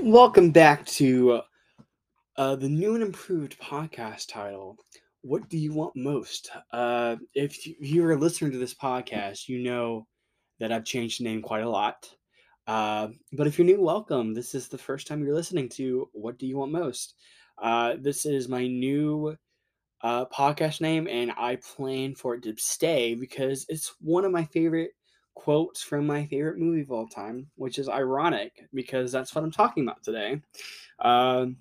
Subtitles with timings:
[0.00, 1.40] Welcome back to
[2.36, 4.76] uh, the new and improved podcast title.
[5.22, 6.50] What do you want most?
[6.72, 10.06] Uh, if you- you're a listener to this podcast, you know
[10.58, 12.12] that I've changed the name quite a lot.
[12.66, 14.34] Uh, but if you're new, welcome.
[14.34, 17.14] This is the first time you're listening to What Do You Want Most?
[17.58, 19.36] Uh, this is my new
[20.02, 24.44] uh, podcast name, and I plan for it to stay because it's one of my
[24.44, 24.90] favorite
[25.34, 29.50] quotes from my favorite movie of all time, which is ironic because that's what I'm
[29.50, 30.40] talking about today.
[31.00, 31.56] Um,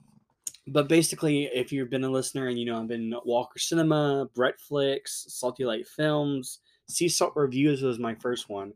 [0.68, 5.08] but basically, if you've been a listener and you know I've been Walker Cinema, Bretflix,
[5.08, 8.74] Salty Light Films, Sea Salt Reviews was my first one.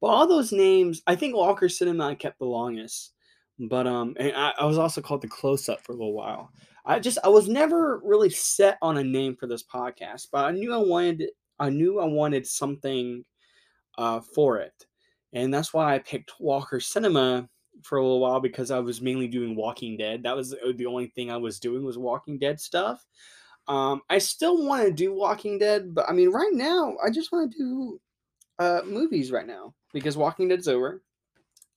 [0.00, 3.12] But all those names, I think Walker Cinema I kept the longest.
[3.58, 6.50] But um, and I, I was also called the Close Up for a little while.
[6.84, 10.50] I just I was never really set on a name for this podcast, but I
[10.50, 11.24] knew I wanted
[11.58, 13.24] I knew I wanted something
[13.98, 14.86] uh, for it,
[15.32, 17.48] and that's why I picked Walker Cinema
[17.82, 20.22] for a little while because I was mainly doing Walking Dead.
[20.22, 23.04] That was the only thing I was doing was Walking Dead stuff.
[23.68, 27.32] Um, I still want to do Walking Dead, but I mean, right now I just
[27.32, 28.00] want to do
[28.58, 31.02] uh, movies right now because Walking Dead's over.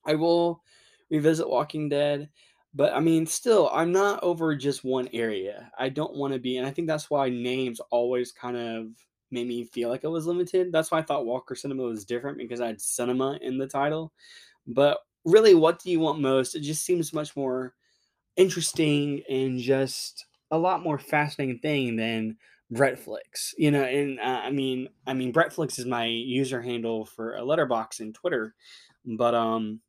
[0.06, 0.62] I will
[1.10, 2.30] revisit Walking Dead,
[2.74, 5.72] but I mean, still, I'm not over just one area.
[5.78, 8.88] I don't want to be, and I think that's why names always kind of
[9.34, 10.72] made me feel like I was limited.
[10.72, 14.14] That's why I thought Walker Cinema was different because I had cinema in the title.
[14.68, 16.56] But really, what do you want most?
[16.56, 17.74] It just seems much more
[18.38, 22.38] interesting and just a lot more fascinating thing than
[22.72, 23.54] Bretflix.
[23.58, 27.42] You know, and uh, I mean, I mean, Bretflix is my user handle for a
[27.42, 28.54] Letterboxd and Twitter,
[29.06, 29.82] but um,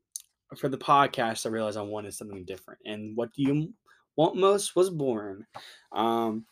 [0.56, 2.80] for the podcast, I realized I wanted something different.
[2.86, 3.72] And what do you
[4.16, 5.46] want most was born.
[5.92, 6.46] Um,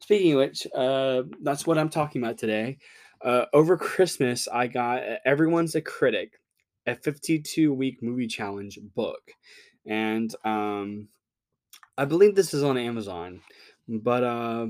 [0.00, 2.78] speaking of which, uh, that's what I'm talking about today.
[3.22, 6.40] Uh, over Christmas, I got Everyone's a Critic,
[6.86, 9.20] a 52 week movie challenge book.
[9.86, 11.08] And um,
[11.98, 13.40] I believe this is on Amazon.
[13.88, 14.66] But uh,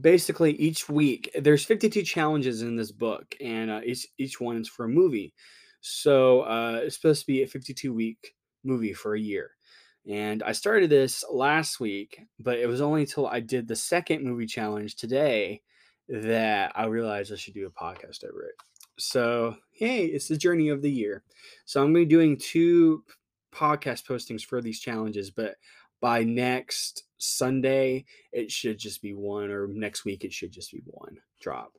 [0.00, 4.68] basically, each week, there's 52 challenges in this book, and uh, each, each one is
[4.68, 5.34] for a movie.
[5.80, 8.34] So uh, it's supposed to be a 52 week
[8.64, 9.50] movie for a year.
[10.08, 14.24] And I started this last week, but it was only until I did the second
[14.24, 15.60] movie challenge today
[16.08, 18.54] that I realized I should do a podcast over it.
[18.98, 21.22] So, hey, it's the journey of the year.
[21.66, 23.04] So, I'm going to be doing two
[23.52, 25.56] podcast postings for these challenges, but
[26.00, 30.82] by next Sunday, it should just be one, or next week, it should just be
[30.86, 31.72] one drop.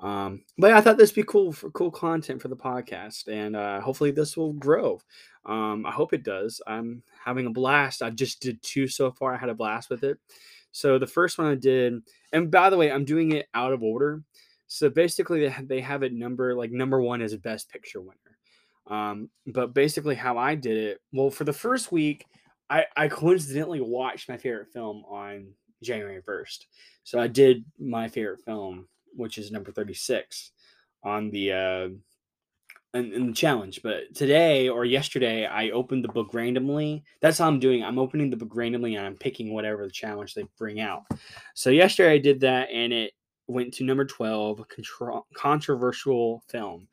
[0.00, 3.56] Um, but I thought this would be cool for cool content for the podcast, and
[3.56, 5.00] uh, hopefully this will grow.
[5.46, 6.60] Um, I hope it does.
[6.66, 8.02] I'm having a blast.
[8.02, 9.34] I just did two so far.
[9.34, 10.18] I had a blast with it.
[10.72, 11.94] So the first one I did,
[12.32, 14.22] and by the way, I'm doing it out of order.
[14.66, 18.18] So basically, they have, it number like number one is best picture winner.
[18.88, 22.26] Um, but basically, how I did it, well, for the first week,
[22.68, 25.52] I, I coincidentally watched my favorite film on
[25.82, 26.66] January 1st.
[27.04, 30.52] So I did my favorite film which is number 36
[31.02, 31.88] on the uh
[32.94, 33.80] in, in, the challenge.
[33.82, 37.04] But today or yesterday, I opened the book randomly.
[37.20, 37.84] That's how I'm doing.
[37.84, 41.02] I'm opening the book randomly and I'm picking whatever the challenge they bring out.
[41.54, 43.12] So yesterday I did that and it
[43.48, 46.88] went to number 12, contro- controversial film.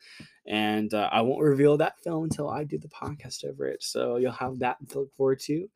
[0.45, 3.81] And uh, I won't reveal that film until I do the podcast over it.
[3.81, 5.69] So you'll have that to look forward to.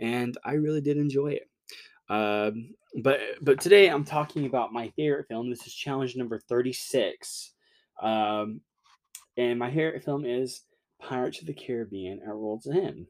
[0.00, 1.48] And I really did enjoy it.
[2.12, 5.48] Um, but but today I'm talking about my favorite film.
[5.48, 7.52] This is challenge number 36.
[8.02, 8.60] Um,
[9.38, 10.60] and my favorite film is
[11.00, 13.06] Pirates of the Caribbean at World's End.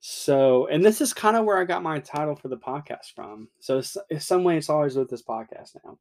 [0.00, 3.48] So, and this is kind of where I got my title for the podcast from.
[3.60, 5.98] So, in some way, it's always with this podcast now.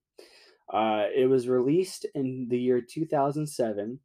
[0.78, 3.98] Uh, it was released in the year 2007.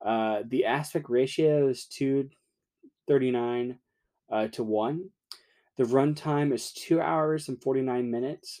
[0.00, 3.78] Uh, the aspect ratio is 239
[4.30, 5.10] uh, to 1.
[5.80, 8.60] The runtime is 2 hours and 49 minutes.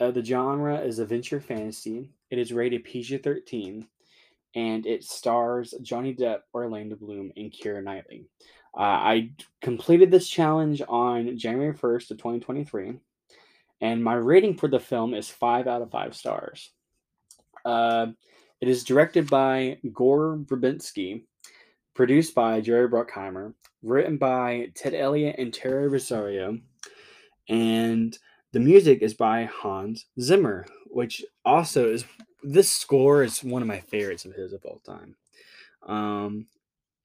[0.00, 2.10] Uh, the genre is adventure fantasy.
[2.32, 3.86] It is rated PG 13
[4.56, 8.26] and it stars Johnny Depp, Orlando Bloom, and Keira Knightley.
[8.76, 9.30] Uh, I
[9.62, 12.98] completed this challenge on January 1st of 2023,
[13.80, 16.72] and my rating for the film is 5 out of 5 stars.
[17.64, 18.08] Uh,
[18.60, 21.22] it is directed by Gore Verbinski,
[21.96, 26.60] produced by Jerry Bruckheimer, written by Ted Elliott and Terry Rossio,
[27.48, 28.16] and
[28.52, 32.04] the music is by Hans Zimmer, which also is
[32.42, 35.16] this score is one of my favorites of his of all time.
[35.86, 36.46] Um,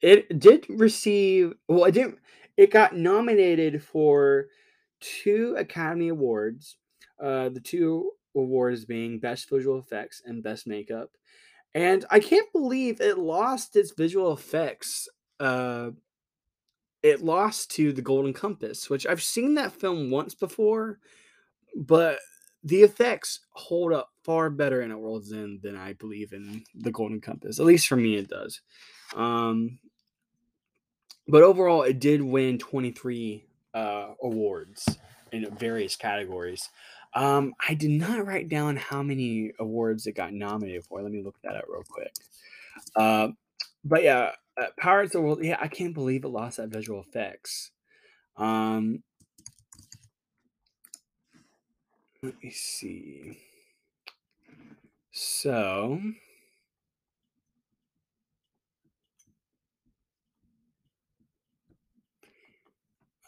[0.02, 2.20] it did receive well, it didn't.
[2.58, 4.48] It got nominated for
[5.00, 6.76] two Academy Awards.
[7.22, 11.12] Uh, the two awards being Best Visual Effects and Best Makeup.
[11.74, 15.08] And I can't believe it lost its visual effects
[15.40, 15.92] uh,
[17.04, 21.00] it lost to The Golden Compass, which I've seen that film once before,
[21.76, 22.20] but
[22.64, 26.92] the effects hold up far better in A World's End than I believe in The
[26.92, 27.60] Golden Compass.
[27.60, 28.62] At least for me, it does.
[29.16, 29.80] Um,
[31.28, 34.86] but overall, it did win 23 uh, awards
[35.32, 36.70] in various categories.
[37.14, 41.02] Um, I did not write down how many awards it got nominated for.
[41.02, 42.14] Let me look that up real quick.
[42.96, 43.30] Uh,
[43.84, 45.44] but yeah, uh, Pirates of the World.
[45.44, 47.72] Yeah, I can't believe it lost that visual effects.
[48.38, 49.04] Um,
[52.24, 53.40] let me see.
[55.12, 56.02] So.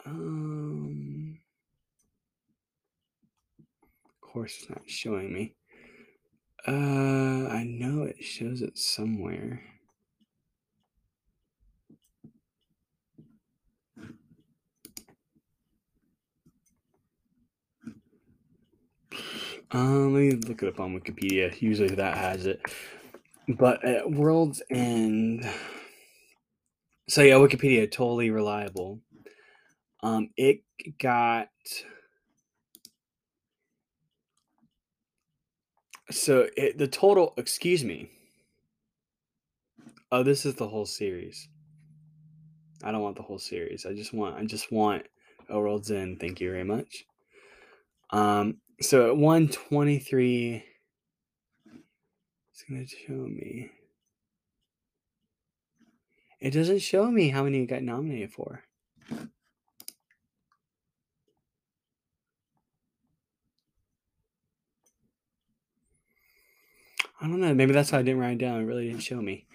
[0.05, 0.62] Um,
[4.33, 5.55] course, it's not showing me.
[6.67, 6.71] Uh,
[7.51, 9.61] I know it shows it somewhere.
[19.71, 21.61] Um, let me look it up on Wikipedia.
[21.61, 22.59] Usually that has it.
[23.47, 25.47] But at World's End.
[27.07, 28.99] So yeah, Wikipedia totally reliable.
[30.01, 30.61] Um, it
[30.99, 31.49] got
[36.11, 37.33] so it, the total.
[37.37, 38.09] Excuse me.
[40.11, 41.47] Oh, this is the whole series.
[42.83, 43.85] I don't want the whole series.
[43.85, 44.37] I just want.
[44.37, 45.03] I just want
[45.49, 46.19] a World's End.
[46.19, 47.05] Thank you very much.
[48.11, 50.63] Um, so at 123,
[52.51, 53.71] it's to show me.
[56.39, 58.63] It doesn't show me how many got nominated for.
[67.23, 67.53] I don't know.
[67.53, 68.59] Maybe that's why I didn't write it down.
[68.59, 69.45] It really didn't show me.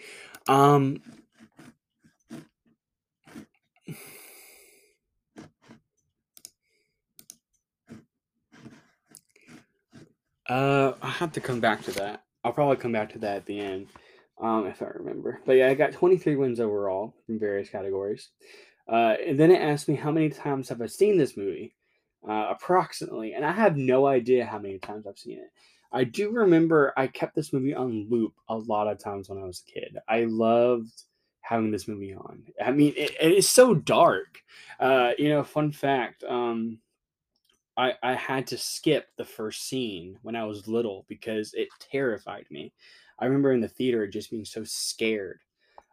[0.49, 1.03] Um,
[10.49, 12.25] uh, I have to come back to that.
[12.43, 13.89] I'll probably come back to that at the end,
[14.41, 15.41] um, if I remember.
[15.45, 18.31] But yeah, I got 23 wins overall from various categories.
[18.91, 21.75] Uh, and then it asked me how many times have I seen this movie,
[22.27, 25.51] uh, approximately, and I have no idea how many times I've seen it.
[25.93, 29.47] I do remember I kept this movie on loop a lot of times when I
[29.47, 29.99] was a kid.
[30.09, 30.93] I loved
[31.41, 32.43] having this movie on.
[32.63, 34.43] I mean, it, it is so dark.
[34.79, 36.25] Uh, you know, fun fact.
[36.25, 36.79] Um,
[37.77, 42.45] I, I had to skip the first scene when I was little because it terrified
[42.51, 42.73] me.
[43.19, 45.41] I remember in the theater just being so scared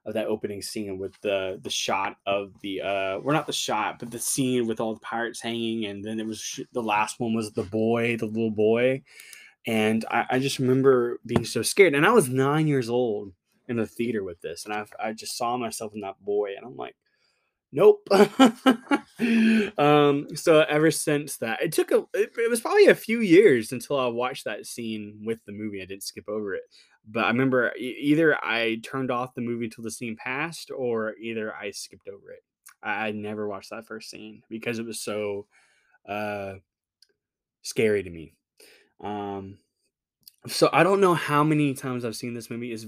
[0.06, 3.98] of that opening scene with the the shot of the uh well not the shot
[3.98, 7.20] but the scene with all the pirates hanging and then it was sh- the last
[7.20, 9.02] one was the boy the little boy
[9.68, 11.96] and I, I, just remember being so scared.
[11.96, 13.32] And I was nine years old
[13.68, 16.66] in the theater with this, and I, I just saw myself in that boy, and
[16.66, 16.96] I'm like,
[17.72, 18.08] nope.
[19.78, 23.72] um, so ever since that, it took a, it, it, was probably a few years
[23.72, 25.82] until I watched that scene with the movie.
[25.82, 26.64] I didn't skip over it,
[27.08, 31.54] but I remember either I turned off the movie until the scene passed, or either
[31.56, 32.44] I skipped over it.
[32.84, 35.48] I, I never watched that first scene because it was so
[36.08, 36.54] uh,
[37.64, 38.34] scary to me.
[39.02, 39.58] Um,
[40.48, 42.72] so I don't know how many times I've seen this movie.
[42.72, 42.86] Is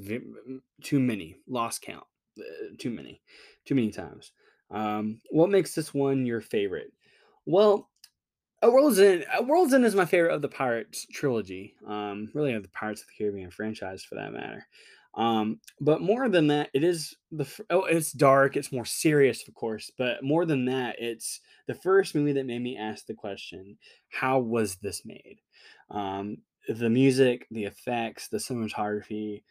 [0.81, 1.38] too many.
[1.48, 2.06] Lost count.
[2.39, 3.21] Uh, too many.
[3.65, 4.31] Too many times.
[4.69, 6.92] Um, what makes this one your favorite?
[7.45, 7.90] Well,
[8.61, 9.26] a World's End.
[9.37, 11.76] A World's End is my favorite of the Pirates trilogy.
[11.85, 14.68] Um, really of the Pirates of the Caribbean franchise, for that matter.
[15.18, 18.56] Um, but more than that, it is the oh, it's dark.
[18.56, 19.92] It's more serious, of course.
[19.97, 23.78] But more than that, it's the first movie that made me ask the question:
[24.09, 25.40] How was this made?
[25.90, 26.38] Um,
[26.69, 29.42] the music, the effects, the cinematography,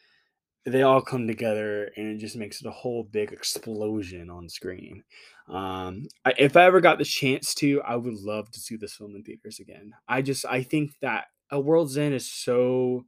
[0.66, 5.02] they all come together and it just makes it a whole big explosion on screen.
[5.48, 8.94] Um, I, if I ever got the chance to, I would love to see this
[8.94, 9.92] film in theaters again.
[10.08, 13.06] I just I think that A World's End is so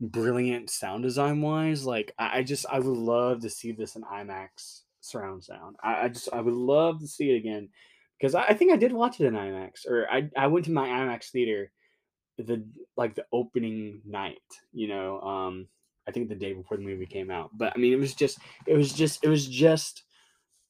[0.00, 1.84] brilliant sound design wise.
[1.84, 5.76] Like I, I just I would love to see this in IMAX surround sound.
[5.82, 7.68] I, I just I would love to see it again
[8.18, 10.72] because I, I think I did watch it in IMAX or I I went to
[10.72, 11.70] my IMAX theater
[12.46, 12.64] the
[12.96, 14.38] like the opening night,
[14.72, 15.68] you know, um,
[16.08, 17.50] I think the day before the movie came out.
[17.56, 20.04] But I mean, it was just, it was just, it was just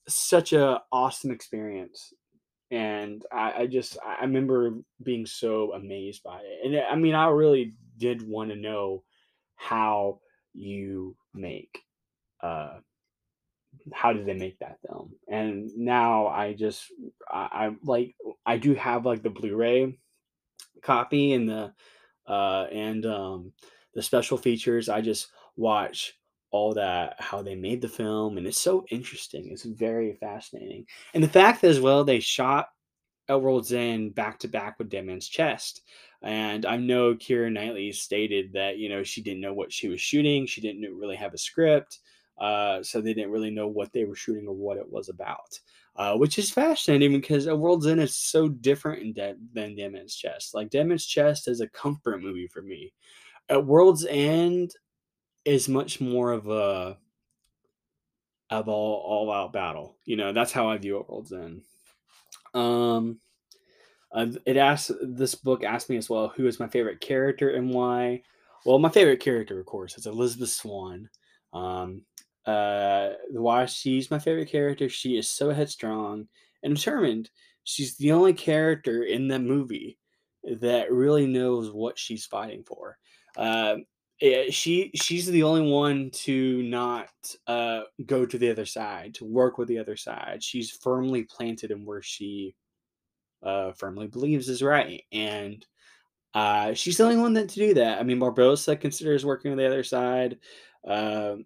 [0.09, 2.13] such a awesome experience,
[2.71, 6.67] and I, I just, I remember being so amazed by it.
[6.67, 9.05] And I mean, I really did want to know
[9.61, 10.21] how
[10.55, 11.83] you make,
[12.43, 12.79] uh,
[13.93, 15.13] how did they make that film?
[15.29, 16.85] And now I just,
[17.31, 18.15] I, I like,
[18.47, 19.99] I do have like the Blu-ray
[20.83, 21.73] copy and the
[22.27, 23.53] uh, and um,
[23.95, 24.89] the special features.
[24.89, 26.15] I just watch
[26.53, 31.23] all that how they made the film and it's so interesting it's very fascinating and
[31.23, 32.71] the fact as well they shot
[33.39, 35.83] World's End back to back with Dead Man's Chest.
[36.23, 40.01] And I know Keira Knightley stated that, you know, she didn't know what she was
[40.01, 40.47] shooting.
[40.47, 42.01] She didn't really have a script.
[42.39, 45.59] Uh, so they didn't really know what they were shooting or what it was about.
[45.97, 50.15] Uh, which is fascinating because A World's End is so different Dead, than Dead Man's
[50.15, 50.55] Chest.
[50.55, 52.93] Like Dead Man's Chest is a comfort movie for me.
[53.49, 54.73] At World's End
[55.45, 56.97] is much more of a
[58.51, 59.97] of all all out battle.
[60.05, 61.63] You know, that's how I view World's End.
[62.55, 63.19] Um,
[64.13, 67.71] uh, it asks this book asked me as well who is my favorite character and
[67.71, 68.23] why.
[68.67, 71.09] Well, my favorite character, of course, is Elizabeth Swann.
[71.53, 72.03] Um,
[72.45, 74.89] uh, why she's my favorite character?
[74.89, 76.29] She is so headstrong
[76.63, 77.31] and determined.
[77.65, 79.99] She's the only character in the movie
[80.45, 82.99] that really knows what she's fighting for.
[83.37, 83.77] Uh,
[84.51, 87.09] she she's the only one to not
[87.47, 90.43] uh, go to the other side, to work with the other side.
[90.43, 92.55] She's firmly planted in where she
[93.43, 95.65] uh, firmly believes is right, and
[96.35, 97.99] uh, she's the only one that to do that.
[97.99, 100.39] I mean, Barbossa considers working with the other side.
[100.87, 101.37] Uh,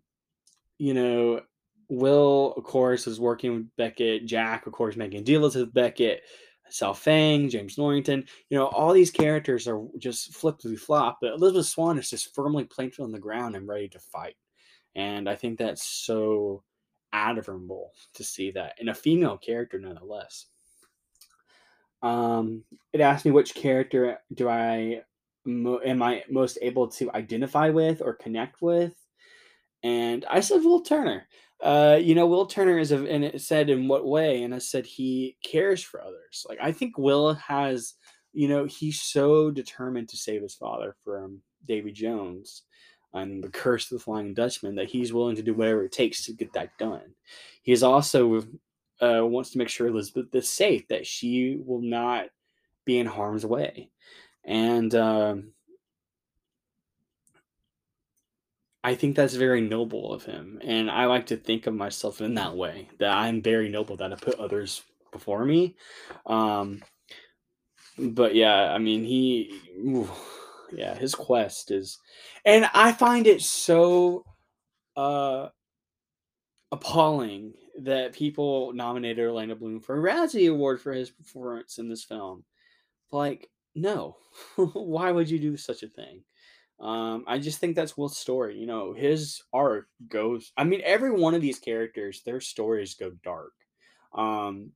[0.79, 1.41] you know,
[1.89, 4.27] Will, of course, is working with Beckett.
[4.27, 6.23] Jack, of course, making deals with Beckett.
[6.71, 11.67] Sao Feng, James Norrington, you know, all these characters are just flippity flop, but Elizabeth
[11.67, 14.35] Swann is just firmly planted on the ground and ready to fight.
[14.95, 16.65] And I think that's so
[17.13, 20.47] admirable to see that in a female character, nonetheless.
[22.03, 25.03] Um, it asked me which character do I
[25.45, 28.95] mo- am I most able to identify with or connect with,
[29.83, 31.27] and I said Will Turner.
[31.63, 34.59] Uh, you know, Will Turner is, a, and it said in what way, and I
[34.59, 36.45] said he cares for others.
[36.49, 37.95] Like I think Will has,
[38.33, 42.63] you know, he's so determined to save his father from Davy Jones
[43.15, 46.25] and the curse of the Flying Dutchman that he's willing to do whatever it takes
[46.25, 47.15] to get that done.
[47.63, 48.43] He is also
[49.05, 52.27] uh, wants to make sure Elizabeth is safe, that she will not
[52.85, 53.91] be in harm's way,
[54.45, 55.53] and um,
[58.85, 60.61] I think that's very noble of him.
[60.63, 64.13] And I like to think of myself in that way that I'm very noble, that
[64.13, 65.75] I put others before me.
[66.27, 66.83] Um,
[67.99, 70.11] but yeah, I mean, he, ooh,
[70.71, 71.99] yeah, his quest is,
[72.45, 74.25] and I find it so
[74.97, 75.49] uh,
[76.71, 82.05] appalling that people nominated Orlando Bloom for a Razzie Award for his performance in this
[82.05, 82.45] film.
[83.11, 84.17] Like, no,
[84.57, 86.23] why would you do such a thing?
[86.81, 88.59] Um, I just think that's Will's story.
[88.59, 90.53] You know, his arc goes.
[90.57, 93.53] I mean, every one of these characters, their stories go dark.
[94.13, 94.73] Um,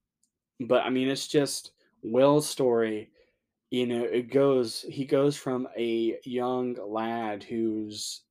[0.60, 3.10] but I mean, it's just Will's story.
[3.70, 4.84] You know, it goes.
[4.88, 8.22] He goes from a young lad who's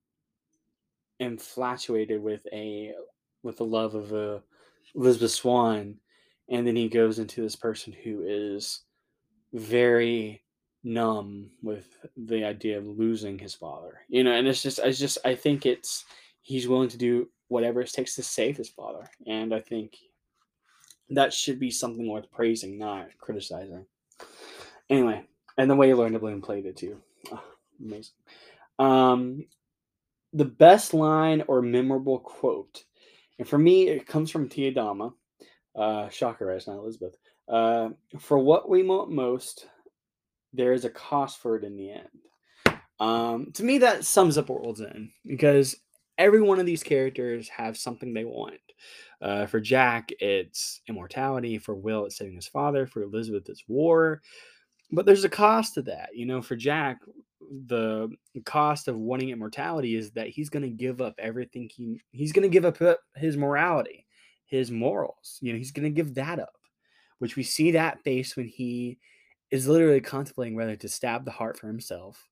[1.19, 2.93] infatuated with a
[3.43, 4.41] with the love of a
[4.97, 5.99] Elizabeth Swann,
[6.49, 8.81] and then he goes into this person who is
[9.53, 10.43] very
[10.83, 11.85] numb with
[12.15, 13.99] the idea of losing his father.
[14.09, 16.05] You know, and it's just I just I think it's
[16.41, 19.09] he's willing to do whatever it takes to save his father.
[19.27, 19.97] And I think
[21.09, 23.85] that should be something worth praising, not criticizing.
[24.89, 25.23] Anyway,
[25.57, 26.97] and the way Orlando Bloom played it too.
[27.31, 27.43] Oh,
[27.79, 28.15] amazing.
[28.79, 29.45] Um
[30.33, 32.83] the best line or memorable quote.
[33.39, 35.13] And for me, it comes from Tia Dalma.
[35.75, 37.15] Uh, shocker, it's not Elizabeth.
[37.47, 37.89] Uh,
[38.19, 39.67] for what we want most,
[40.53, 42.79] there is a cost for it in the end.
[42.99, 45.75] Um, to me, that sums up World's End because
[46.17, 48.55] every one of these characters have something they want.
[49.21, 51.57] Uh, for Jack, it's immortality.
[51.57, 52.87] For Will, it's saving his father.
[52.87, 54.21] For Elizabeth, it's war.
[54.91, 56.09] But there's a cost to that.
[56.13, 56.99] You know, for Jack,
[57.41, 58.09] the
[58.45, 62.43] cost of wanting immortality is that he's going to give up everything he he's going
[62.43, 64.05] to give up his morality,
[64.45, 65.37] his morals.
[65.41, 66.57] You know, he's going to give that up,
[67.19, 68.97] which we see that face when he
[69.51, 72.27] is literally contemplating whether to stab the heart for himself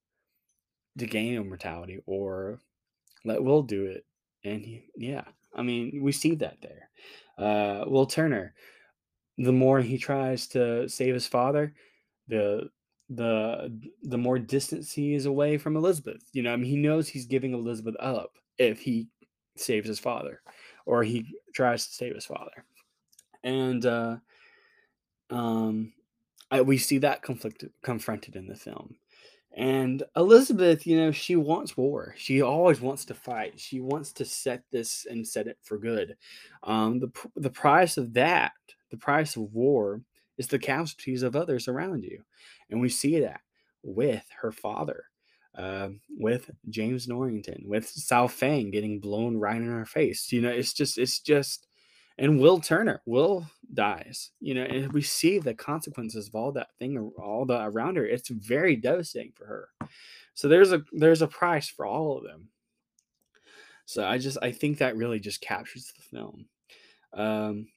[0.98, 2.58] to gain immortality or
[3.24, 4.04] let Will do it.
[4.44, 6.90] And he, yeah, I mean, we see that there.
[7.38, 8.54] Uh, Will Turner,
[9.38, 11.74] the more he tries to save his father,
[12.28, 12.70] the
[13.08, 13.72] the
[14.02, 16.22] the more distance he is away from Elizabeth.
[16.32, 19.08] You know, I mean, he knows he's giving Elizabeth up if he
[19.56, 20.40] saves his father,
[20.86, 22.64] or he tries to save his father,
[23.44, 24.16] and uh,
[25.30, 25.92] um,
[26.50, 28.96] I, we see that conflict confronted in the film.
[29.56, 32.14] And Elizabeth, you know, she wants war.
[32.18, 33.58] She always wants to fight.
[33.58, 36.16] She wants to set this and set it for good.
[36.62, 38.52] Um, the the price of that,
[38.90, 40.02] the price of war,
[40.38, 42.22] is the casualties of others around you,
[42.70, 43.40] and we see that
[43.82, 45.04] with her father.
[45.56, 45.88] uh,
[46.18, 50.30] with James Norrington, with Sao Feng getting blown right in our face.
[50.32, 51.66] You know, it's just, it's just,
[52.18, 54.30] and Will Turner, Will dies.
[54.40, 58.06] You know, and we see the consequences of all that thing, all the around her.
[58.06, 59.68] It's very devastating for her.
[60.34, 62.48] So there's a there's a price for all of them.
[63.86, 66.46] So I just I think that really just captures the film.
[67.14, 67.68] Um,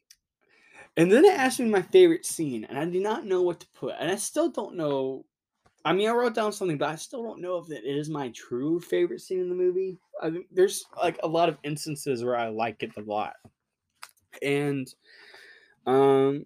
[1.00, 3.68] and then it asked me my favorite scene, and I did not know what to
[3.74, 5.24] put, and I still don't know.
[5.86, 8.28] I mean, I wrote down something, but I still don't know if it is my
[8.32, 9.98] true favorite scene in the movie.
[10.22, 13.36] I mean, there's like a lot of instances where I like it a lot,
[14.44, 14.94] and
[15.86, 16.44] um,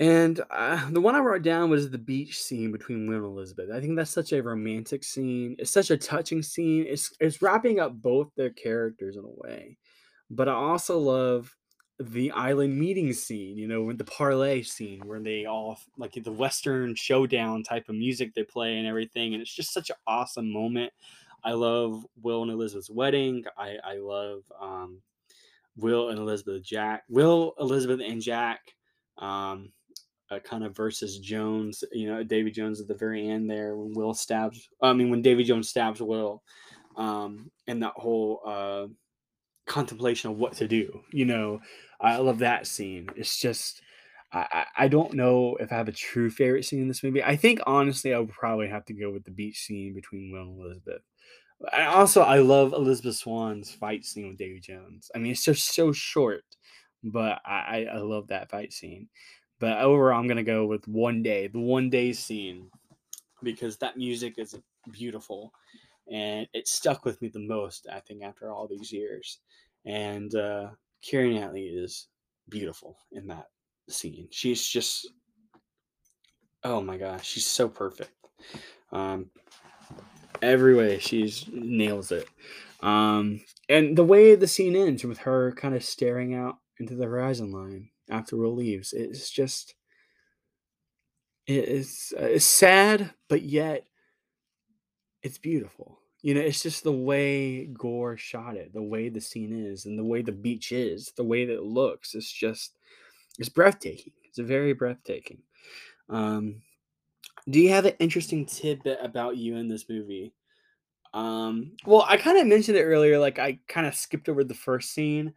[0.00, 3.68] and uh, the one I wrote down was the beach scene between Will and Elizabeth.
[3.70, 5.54] I think that's such a romantic scene.
[5.58, 6.86] It's such a touching scene.
[6.88, 9.76] It's it's wrapping up both their characters in a way.
[10.30, 11.54] But I also love
[12.00, 16.94] the island meeting scene, you know, the parlay scene where they all like the Western
[16.94, 19.34] showdown type of music they play and everything.
[19.34, 20.92] And it's just such an awesome moment.
[21.44, 23.44] I love Will and Elizabeth's wedding.
[23.56, 25.02] I, I love um,
[25.76, 27.04] Will and Elizabeth Jack.
[27.08, 28.60] Will, Elizabeth, and Jack.
[29.18, 29.70] Um,
[30.30, 33.92] uh, kind of versus Jones, you know, Davy Jones at the very end there when
[33.92, 36.42] Will stabs, I mean, when Davy Jones stabs Will,
[36.96, 38.86] um, and that whole uh,
[39.66, 41.60] contemplation of what to do, you know,
[42.00, 43.08] I love that scene.
[43.16, 43.82] It's just,
[44.32, 47.22] I, I don't know if I have a true favorite scene in this movie.
[47.22, 50.42] I think honestly, I would probably have to go with the beach scene between Will
[50.42, 51.02] and Elizabeth.
[51.72, 55.10] Also, I love Elizabeth Swann's fight scene with Davy Jones.
[55.14, 56.44] I mean, it's just so short,
[57.02, 59.08] but I, I love that fight scene.
[59.60, 62.70] But overall, I'm gonna go with one day, the one day scene,
[63.42, 64.58] because that music is
[64.90, 65.52] beautiful,
[66.10, 67.86] and it stuck with me the most.
[67.92, 69.38] I think after all these years,
[69.84, 70.68] and uh,
[71.02, 72.08] Keira Knightley is
[72.48, 73.46] beautiful in that
[73.88, 74.28] scene.
[74.30, 75.08] She's just,
[76.62, 78.12] oh my gosh, she's so perfect.
[78.92, 79.30] Um,
[80.42, 82.28] every way, she's nails it.
[82.80, 87.06] Um, and the way the scene ends with her kind of staring out into the
[87.06, 88.92] horizon line after Will leaves.
[88.92, 89.74] It's just
[91.46, 93.86] it is uh, it's sad, but yet
[95.24, 95.98] it's beautiful.
[96.22, 99.98] You know, it's just the way Gore shot it, the way the scene is, and
[99.98, 102.14] the way the beach is, the way that it looks.
[102.14, 102.78] It's just
[103.38, 104.12] it's breathtaking.
[104.24, 105.42] It's very breathtaking.
[106.08, 106.62] Um,
[107.48, 110.32] do you have an interesting tidbit about you in this movie?
[111.12, 113.18] Um, well, I kind of mentioned it earlier.
[113.18, 115.34] Like I kind of skipped over the first scene,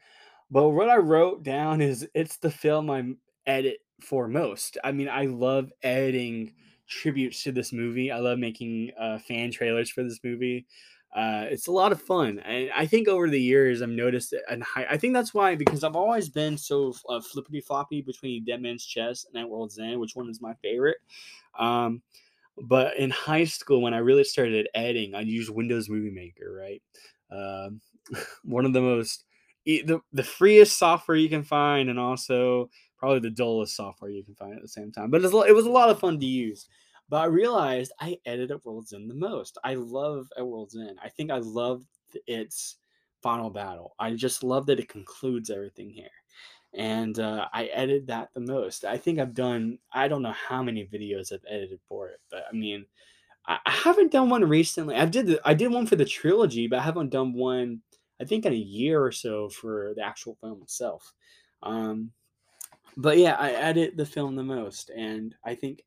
[0.51, 3.03] but what I wrote down is it's the film I
[3.45, 4.77] edit for most.
[4.83, 6.53] I mean, I love editing
[6.87, 8.11] tributes to this movie.
[8.11, 10.65] I love making uh, fan trailers for this movie.
[11.15, 14.63] Uh, it's a lot of fun, and I think over the years I've noticed and
[14.75, 18.85] I think that's why because I've always been so uh, flippity floppy between Dead Man's
[18.85, 20.97] Chest and At World's End, which one is my favorite.
[21.57, 22.01] Um,
[22.61, 26.81] but in high school, when I really started editing, I used Windows Movie Maker, right?
[27.31, 27.81] Um,
[28.43, 29.23] one of the most
[29.65, 34.35] the the freest software you can find, and also probably the dullest software you can
[34.35, 35.11] find at the same time.
[35.11, 36.67] But it was a lot of fun to use.
[37.09, 39.57] But I realized I edit at World's End the most.
[39.63, 40.97] I love at World's End.
[41.01, 41.83] I think I love
[42.25, 42.77] its
[43.23, 43.95] final battle.
[43.99, 46.09] I just love that it concludes everything here.
[46.73, 48.83] And uh, I edit that the most.
[48.83, 52.43] I think I've done, I don't know how many videos I've edited for it, but
[52.51, 52.85] I mean,
[53.47, 54.95] I, I haven't done one recently.
[54.95, 57.81] I did, the, I did one for the trilogy, but I haven't done one
[58.19, 61.13] I think in a year or so for the actual film itself.
[61.63, 62.11] Um,
[62.97, 65.83] but yeah, I edit the film the most, and I think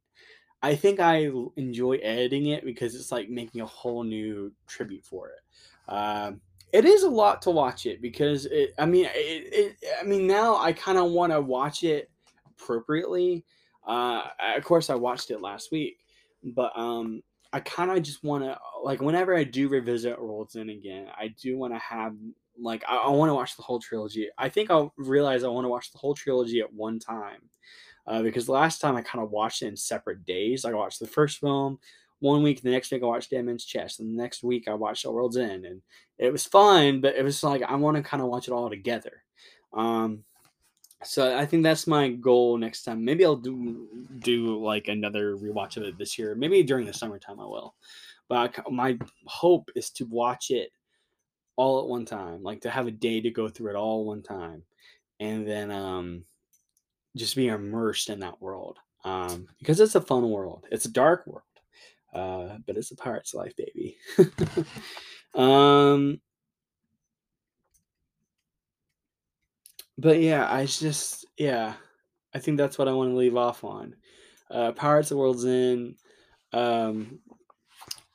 [0.63, 5.31] I think I enjoy editing it because it's like making a whole new tribute for
[5.31, 5.93] it.
[5.93, 6.41] Um,
[6.73, 8.75] it is a lot to watch it because it.
[8.79, 9.09] I mean, it.
[9.13, 12.11] it I mean, now I kind of want to watch it
[12.47, 13.45] appropriately.
[13.85, 14.23] Uh,
[14.57, 15.99] of course, I watched it last week,
[16.55, 20.71] but um, I kind of just want to like whenever I do revisit World's End
[20.71, 22.15] again, I do want to have
[22.61, 24.29] like I, I want to watch the whole trilogy.
[24.39, 27.49] I think I'll realize I want to watch the whole trilogy at one time
[28.07, 30.65] uh, because last time I kind of watched it in separate days.
[30.65, 31.79] I watched the first film
[32.21, 34.75] one week, the next week I watched Dead Man's Chest, and the next week I
[34.75, 35.81] watched The World's End, and
[36.19, 38.69] it was fun, but it was like I want to kind of watch it all
[38.69, 39.25] together.
[39.73, 40.25] Um,
[41.03, 43.05] so I think that's my goal next time.
[43.05, 46.35] Maybe I'll do do like another rewatch of it this year.
[46.35, 47.75] Maybe during the summertime I will.
[48.29, 50.71] But my hope is to watch it
[51.61, 54.23] all at one time, like to have a day to go through it all one
[54.23, 54.63] time,
[55.21, 56.25] and then um,
[57.15, 58.79] just be immersed in that world.
[59.05, 60.67] Um, because it's a fun world.
[60.71, 61.43] It's a dark world,
[62.15, 63.99] uh, but it's a pirate's life, baby.
[65.35, 66.19] um,
[69.99, 71.75] but yeah, I just yeah,
[72.35, 73.97] I think that's what I want to leave off on.
[74.51, 75.97] Uh, Pirates of the World's End.
[76.55, 77.19] Um,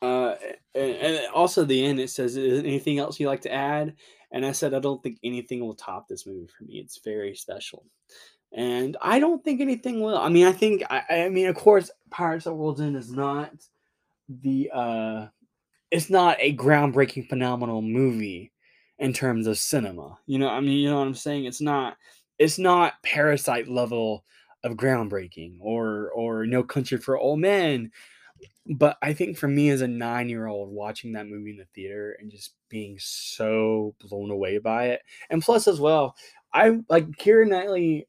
[0.06, 0.36] Uh,
[0.76, 3.96] and, and also the end it says, "Is there anything else you like to add?"
[4.32, 6.76] And I said, "I don't think anything will top this movie for me.
[6.76, 7.86] It's very special."
[8.54, 10.18] And I don't think anything will.
[10.18, 13.12] I mean, I think I, I mean, of course, Pirates of the World's End is
[13.12, 13.52] not
[14.28, 15.28] the uh
[15.92, 18.52] it's not a groundbreaking phenomenal movie
[19.00, 20.18] in terms of cinema.
[20.26, 21.46] You know, I mean, you know what I'm saying?
[21.46, 21.98] It's not
[22.40, 24.26] it's not Parasite level
[24.64, 27.92] of groundbreaking or or No Country for Old Men.
[28.68, 32.32] But I think for me as a 9-year-old watching that movie in the theater and
[32.32, 35.02] just being so blown away by it.
[35.30, 36.16] And plus as well,
[36.54, 38.08] I like Keira Knightley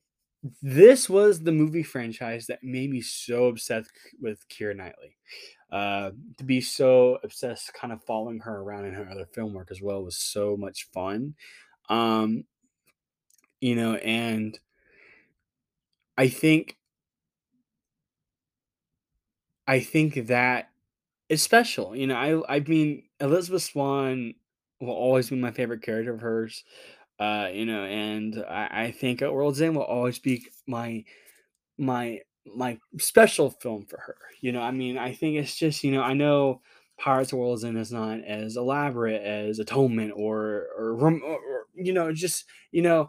[0.63, 5.17] this was the movie franchise that made me so obsessed with Keira Knightley.
[5.71, 9.69] Uh, to be so obsessed, kind of following her around in her other film work
[9.71, 11.35] as well was so much fun.
[11.89, 12.45] Um,
[13.61, 14.59] you know, and
[16.17, 16.77] I think
[19.67, 20.71] I think that
[21.29, 21.97] is special.
[21.97, 22.17] You know,
[22.49, 24.35] I I mean Elizabeth Swann
[24.81, 26.65] will always be my favorite character of hers.
[27.21, 31.05] Uh, you know, and I, I think At World's End will always be my
[31.79, 34.17] my my special film for her.
[34.41, 36.63] You know, I mean, I think it's just, you know, I know
[36.99, 41.93] Pirates of World's End is not as elaborate as Atonement or or, or, or you
[41.93, 43.09] know, just you know,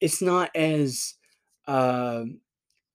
[0.00, 1.14] it's not as
[1.66, 2.40] um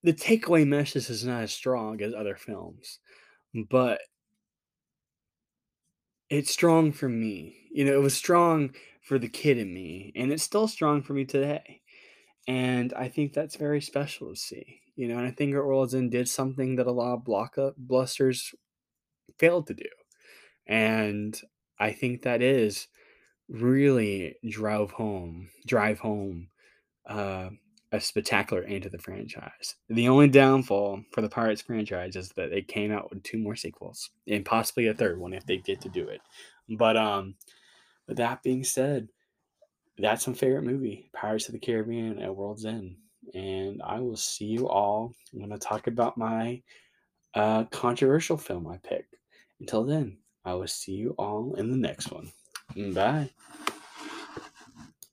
[0.08, 3.00] the takeaway message is not as strong as other films,
[3.70, 4.00] but
[6.30, 7.67] it's strong for me.
[7.74, 11.12] You know, it was strong for the kid in me, and it's still strong for
[11.12, 11.82] me today.
[12.48, 14.80] And I think that's very special to see.
[14.96, 18.56] You know, and I think End did something that a lot of blockbusters
[19.38, 19.89] failed to do.
[20.65, 21.38] And
[21.82, 22.88] I think that is
[23.50, 26.48] really drive home, drive home
[27.06, 27.50] uh,
[27.91, 29.76] a spectacular end to the franchise.
[29.89, 33.56] The only downfall for the Pirates franchise is that they came out with two more
[33.56, 36.21] sequels and possibly a third one if they get to do it.
[36.69, 37.36] But um,
[38.08, 39.08] with that being said,
[39.97, 42.95] that's my favorite movie, Pirates of the Caribbean at World's End.
[43.34, 46.62] And I will see you all when I talk about my
[47.34, 49.15] uh, controversial film I picked.
[49.60, 52.32] Until then, I will see you all in the next one.
[52.93, 53.30] Bye.